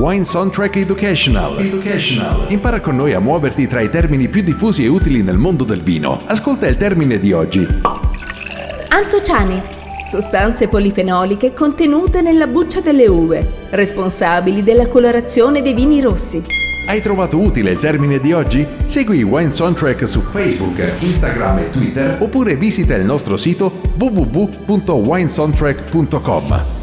[0.00, 1.60] Wine Soundtrack Educational.
[1.60, 2.46] Educational.
[2.48, 5.82] Impara con noi a muoverti tra i termini più diffusi e utili nel mondo del
[5.82, 6.18] vino.
[6.24, 7.68] Ascolta il termine di oggi.
[8.88, 9.62] Antociani.
[10.06, 16.42] Sostanze polifenoliche contenute nella buccia delle uve, responsabili della colorazione dei vini rossi.
[16.86, 18.66] Hai trovato utile il termine di oggi?
[18.86, 26.78] Segui Wine Soundtrack su Facebook, Instagram e Twitter oppure visita il nostro sito www.winesoundtrack.com.